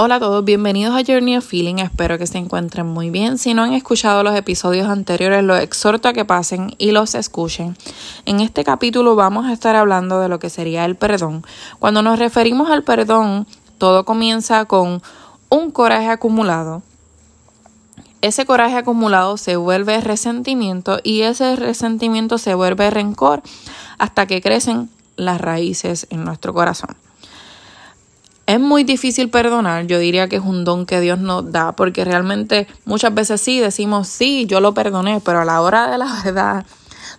Hola 0.00 0.14
a 0.14 0.20
todos, 0.20 0.44
bienvenidos 0.44 0.94
a 0.94 1.02
Journey 1.04 1.38
of 1.38 1.44
Feeling, 1.44 1.78
espero 1.80 2.18
que 2.18 2.26
se 2.28 2.38
encuentren 2.38 2.86
muy 2.86 3.10
bien. 3.10 3.36
Si 3.36 3.52
no 3.52 3.64
han 3.64 3.72
escuchado 3.72 4.22
los 4.22 4.36
episodios 4.36 4.88
anteriores, 4.88 5.42
los 5.42 5.58
exhorto 5.58 6.08
a 6.08 6.12
que 6.12 6.24
pasen 6.24 6.76
y 6.78 6.92
los 6.92 7.16
escuchen. 7.16 7.76
En 8.24 8.38
este 8.38 8.62
capítulo 8.62 9.16
vamos 9.16 9.46
a 9.46 9.52
estar 9.52 9.74
hablando 9.74 10.20
de 10.20 10.28
lo 10.28 10.38
que 10.38 10.50
sería 10.50 10.84
el 10.84 10.94
perdón. 10.94 11.44
Cuando 11.80 12.00
nos 12.02 12.20
referimos 12.20 12.70
al 12.70 12.84
perdón, 12.84 13.48
todo 13.78 14.04
comienza 14.04 14.66
con 14.66 15.02
un 15.48 15.72
coraje 15.72 16.10
acumulado. 16.10 16.82
Ese 18.20 18.46
coraje 18.46 18.76
acumulado 18.76 19.36
se 19.36 19.56
vuelve 19.56 20.00
resentimiento 20.00 21.00
y 21.02 21.22
ese 21.22 21.56
resentimiento 21.56 22.38
se 22.38 22.54
vuelve 22.54 22.88
rencor 22.90 23.42
hasta 23.98 24.26
que 24.26 24.40
crecen 24.40 24.90
las 25.16 25.40
raíces 25.40 26.06
en 26.10 26.24
nuestro 26.24 26.54
corazón. 26.54 26.90
Es 28.48 28.58
muy 28.58 28.82
difícil 28.82 29.28
perdonar, 29.28 29.86
yo 29.88 29.98
diría 29.98 30.26
que 30.26 30.36
es 30.36 30.42
un 30.42 30.64
don 30.64 30.86
que 30.86 31.00
Dios 31.00 31.18
nos 31.18 31.52
da, 31.52 31.72
porque 31.72 32.06
realmente 32.06 32.66
muchas 32.86 33.12
veces 33.12 33.42
sí 33.42 33.60
decimos, 33.60 34.08
sí, 34.08 34.46
yo 34.46 34.62
lo 34.62 34.72
perdoné, 34.72 35.20
pero 35.22 35.40
a 35.40 35.44
la 35.44 35.60
hora 35.60 35.90
de 35.90 35.98
la 35.98 36.06
verdad 36.24 36.64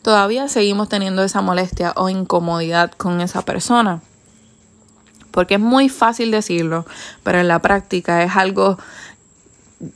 todavía 0.00 0.48
seguimos 0.48 0.88
teniendo 0.88 1.22
esa 1.22 1.42
molestia 1.42 1.92
o 1.96 2.08
incomodidad 2.08 2.92
con 2.92 3.20
esa 3.20 3.42
persona. 3.42 4.00
Porque 5.30 5.56
es 5.56 5.60
muy 5.60 5.90
fácil 5.90 6.30
decirlo, 6.30 6.86
pero 7.24 7.40
en 7.40 7.48
la 7.48 7.58
práctica 7.58 8.22
es 8.22 8.34
algo 8.34 8.78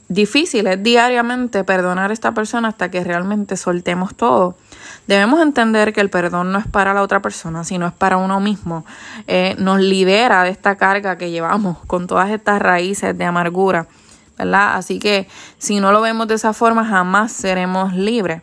difícil, 0.09 0.67
es 0.67 0.83
diariamente 0.83 1.63
perdonar 1.63 2.11
a 2.11 2.13
esta 2.13 2.35
persona 2.35 2.67
hasta 2.67 2.91
que 2.91 3.03
realmente 3.03 3.57
soltemos 3.57 4.13
todo. 4.13 4.55
Debemos 5.07 5.41
entender 5.41 5.91
que 5.91 6.01
el 6.01 6.09
perdón 6.09 6.51
no 6.51 6.59
es 6.59 6.67
para 6.67 6.93
la 6.93 7.01
otra 7.01 7.21
persona, 7.21 7.63
sino 7.63 7.87
es 7.87 7.93
para 7.93 8.17
uno 8.17 8.39
mismo. 8.39 8.85
Eh, 9.27 9.55
nos 9.59 9.79
libera 9.79 10.43
de 10.43 10.49
esta 10.49 10.75
carga 10.75 11.17
que 11.17 11.29
llevamos 11.29 11.77
con 11.87 12.07
todas 12.07 12.29
estas 12.29 12.61
raíces 12.61 13.17
de 13.17 13.25
amargura, 13.25 13.87
¿verdad? 14.37 14.75
Así 14.75 14.99
que 14.99 15.27
si 15.57 15.79
no 15.79 15.91
lo 15.91 16.01
vemos 16.01 16.27
de 16.27 16.35
esa 16.35 16.53
forma, 16.53 16.85
jamás 16.85 17.33
seremos 17.33 17.93
libres. 17.93 18.41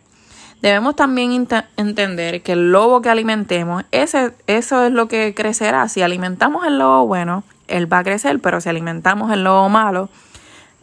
Debemos 0.61 0.94
también 0.94 1.48
entender 1.78 2.42
que 2.42 2.53
el 2.53 2.70
lobo 2.70 3.00
que 3.00 3.08
alimentemos, 3.08 3.84
ese, 3.92 4.34
eso 4.47 4.84
es 4.84 4.92
lo 4.92 5.08
que 5.08 5.34
crecerá. 5.34 5.88
Si 5.88 6.03
alimentamos 6.03 6.66
el 6.66 6.78
lobo 6.78 7.06
bueno, 7.06 7.44
él 7.66 7.91
va 7.91 7.98
a 7.98 8.05
crecer, 8.05 8.38
pero 8.41 8.61
si 8.61 8.69
alimentamos 8.69 9.33
el 9.33 9.44
lobo 9.44 9.70
malo, 9.70 10.11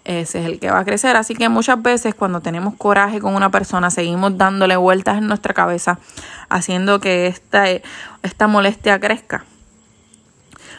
ese 0.08 0.40
es 0.40 0.46
el 0.46 0.60
que 0.60 0.72
va 0.72 0.80
a 0.80 0.86
crecer. 0.86 1.18
Así 1.18 1.36
que 1.36 1.50
muchas 1.50 1.82
veces 1.82 2.16
cuando 2.16 2.40
tenemos 2.40 2.76
coraje 2.76 3.20
con 3.20 3.36
una 3.36 3.52
persona, 3.52 3.90
seguimos 3.90 4.38
dándole 4.38 4.78
vueltas 4.78 5.18
en 5.18 5.28
nuestra 5.28 5.54
cabeza, 5.54 6.00
haciendo 6.50 7.00
que 7.00 7.28
esta, 7.28 7.66
esta 8.24 8.48
molestia 8.48 9.00
crezca. 9.00 9.44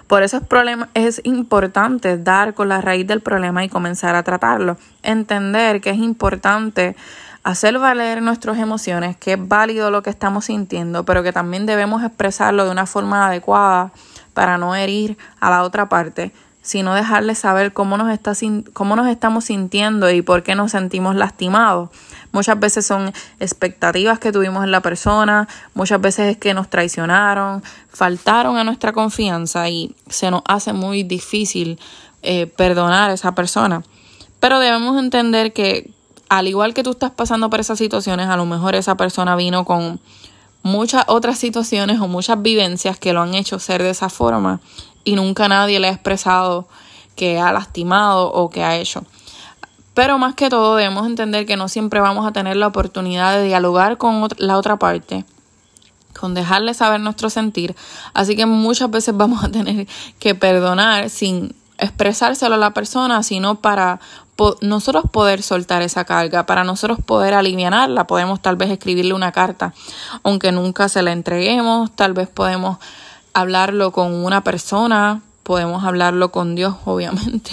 Por 0.07 0.23
eso 0.23 0.39
es, 0.39 0.43
problema, 0.47 0.89
es 0.95 1.21
importante 1.25 2.17
dar 2.17 2.55
con 2.55 2.71
la 2.71 2.81
raíz 2.81 3.07
del 3.07 3.21
problema 3.21 3.63
y 3.63 3.69
comenzar 3.69 4.17
a 4.17 4.23
tratarlo. 4.23 4.79
Entender 5.03 5.83
que 5.83 5.91
es 5.91 5.99
importante 5.99 6.97
hacer 7.45 7.79
valer 7.79 8.23
nuestras 8.23 8.57
emociones, 8.57 9.19
que 9.19 9.35
es 9.35 9.49
válido 9.49 9.91
lo 9.91 10.03
que 10.03 10.09
estamos 10.09 10.47
sintiendo, 10.47 11.05
pero 11.05 11.23
que 11.23 11.35
también 11.35 11.67
debemos 11.67 12.03
expresarlo 12.03 12.65
de 12.65 12.71
una 12.71 12.87
forma 12.87 13.27
adecuada 13.27 13.93
para 14.33 14.57
no 14.57 14.75
herir 14.75 15.19
a 15.41 15.51
la 15.51 15.63
otra 15.63 15.91
parte, 15.91 16.33
sino 16.63 16.95
dejarles 16.95 17.39
saber 17.39 17.73
cómo 17.73 17.97
nos, 17.97 18.13
está, 18.13 18.33
cómo 18.73 18.97
nos 18.97 19.09
estamos 19.09 19.47
sintiendo 19.47 20.11
y 20.11 20.23
por 20.23 20.43
qué 20.43 20.55
nos 20.55 20.73
sentimos 20.73 21.15
lastimados. 21.17 21.91
Muchas 22.33 22.61
veces 22.61 22.87
son 22.87 23.13
expectativas 23.41 24.19
que 24.19 24.33
tuvimos 24.33 24.65
en 24.65 24.71
la 24.71 24.83
persona, 24.83 25.49
muchas 25.75 26.01
veces 26.01 26.33
es 26.33 26.37
que 26.37 26.53
nos 26.53 26.69
traicionaron, 26.69 27.63
faltaron 27.89 28.59
a 28.59 28.65
nuestra 28.65 28.93
confianza 28.93 29.69
y 29.71 29.95
se 30.09 30.31
nos 30.31 30.43
hace 30.47 30.73
muy 30.73 31.05
difícil 31.05 31.79
eh, 32.23 32.47
perdonar 32.47 33.11
a 33.11 33.15
esa 33.15 33.35
persona. 33.35 33.83
Pero 34.41 34.59
debemos 34.59 34.99
entender 35.03 35.53
que 35.53 35.91
al 36.29 36.49
igual 36.49 36.75
que 36.75 36.83
tú 36.83 36.91
estás 36.91 37.13
pasando 37.13 37.49
por 37.49 37.61
esas 37.61 37.79
situaciones, 37.79 38.29
a 38.29 38.37
lo 38.37 38.45
mejor 38.45 38.75
esa 38.75 38.97
persona 38.97 39.37
vino 39.37 39.65
con 39.65 40.01
muchas 40.63 41.05
otras 41.07 41.39
situaciones 41.39 42.01
o 42.01 42.09
muchas 42.09 42.43
vivencias 42.43 42.99
que 42.99 43.13
lo 43.13 43.23
han 43.23 43.35
hecho 43.35 43.59
ser 43.59 43.83
de 43.83 43.91
esa 43.91 44.11
forma 44.11 44.61
y 45.09 45.17
nunca 45.17 45.49
nadie 45.49 45.81
le 45.81 45.89
ha 45.89 45.93
expresado 45.93 46.69
que 47.17 47.41
ha 47.41 47.51
lastimado 47.51 48.31
o 48.31 48.51
que 48.51 48.63
ha 48.63 48.77
hecho. 48.77 49.05
Pero 49.95 50.19
más 50.19 50.35
que 50.35 50.51
todo 50.51 50.77
debemos 50.77 51.07
entender 51.07 51.47
que 51.47 51.57
no 51.57 51.69
siempre 51.69 52.01
vamos 52.01 52.27
a 52.27 52.33
tener 52.33 52.57
la 52.57 52.67
oportunidad 52.67 53.39
de 53.39 53.45
dialogar 53.45 53.97
con 53.97 54.29
la 54.37 54.59
otra 54.59 54.77
parte, 54.77 55.25
con 56.21 56.35
dejarle 56.35 56.75
saber 56.75 57.01
nuestro 57.01 57.31
sentir. 57.31 57.75
Así 58.13 58.37
que 58.37 58.45
muchas 58.45 58.91
veces 58.91 59.17
vamos 59.17 59.43
a 59.43 59.51
tener 59.51 59.89
que 60.19 60.35
perdonar 60.35 61.09
sin 61.09 61.55
expresárselo 61.79 62.57
a 62.57 62.59
la 62.59 62.75
persona, 62.75 63.23
sino 63.23 63.63
para 63.63 64.01
nosotros 64.61 65.05
poder 65.11 65.43
soltar 65.43 65.81
esa 65.81 66.05
carga, 66.05 66.45
para 66.45 66.65
nosotros 66.65 66.99
poder 67.05 67.33
aliviarla, 67.33 68.07
podemos 68.07 68.43
tal 68.43 68.57
vez 68.57 68.71
escribirle 68.71 69.15
una 69.15 69.33
carta, 69.33 69.73
aunque 70.23 70.53
nunca 70.53 70.91
se 70.91 71.01
la 71.01 71.13
entreguemos, 71.13 71.91
tal 71.93 72.13
vez 72.13 72.29
podemos 72.29 72.77
hablarlo 73.35 73.93
con 73.93 74.13
una 74.13 74.43
persona, 74.43 75.23
podemos 75.43 75.85
hablarlo 75.85 76.31
con 76.31 76.55
Dios, 76.55 76.75
obviamente, 76.85 77.53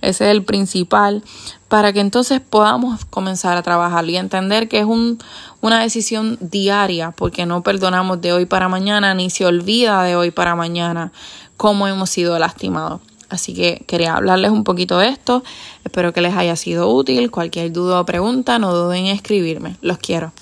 ese 0.00 0.24
es 0.24 0.30
el 0.30 0.44
principal, 0.44 1.22
para 1.68 1.92
que 1.92 2.00
entonces 2.00 2.40
podamos 2.40 3.04
comenzar 3.04 3.56
a 3.56 3.62
trabajar 3.62 4.08
y 4.08 4.16
entender 4.16 4.68
que 4.68 4.78
es 4.78 4.86
un, 4.86 5.18
una 5.60 5.80
decisión 5.80 6.38
diaria, 6.40 7.10
porque 7.10 7.46
no 7.46 7.62
perdonamos 7.62 8.20
de 8.20 8.32
hoy 8.32 8.46
para 8.46 8.68
mañana, 8.68 9.14
ni 9.14 9.30
se 9.30 9.44
olvida 9.44 10.02
de 10.02 10.16
hoy 10.16 10.30
para 10.30 10.54
mañana 10.54 11.12
cómo 11.56 11.88
hemos 11.88 12.10
sido 12.10 12.38
lastimados. 12.38 13.00
Así 13.28 13.52
que 13.52 13.84
quería 13.86 14.14
hablarles 14.14 14.50
un 14.50 14.64
poquito 14.64 14.98
de 14.98 15.08
esto. 15.08 15.42
Espero 15.84 16.12
que 16.12 16.20
les 16.20 16.36
haya 16.36 16.56
sido 16.56 16.88
útil. 16.90 17.30
Cualquier 17.30 17.72
duda 17.72 18.00
o 18.00 18.06
pregunta, 18.06 18.58
no 18.58 18.72
duden 18.72 19.06
en 19.06 19.14
escribirme. 19.14 19.76
Los 19.80 19.98
quiero. 19.98 20.32